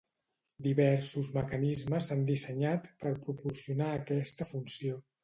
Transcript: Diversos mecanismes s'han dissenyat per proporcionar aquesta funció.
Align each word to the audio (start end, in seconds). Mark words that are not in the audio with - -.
Diversos 0.67 1.27
mecanismes 1.35 2.07
s'han 2.11 2.23
dissenyat 2.29 2.87
per 3.05 3.13
proporcionar 3.27 3.91
aquesta 3.99 4.49
funció. 4.55 4.99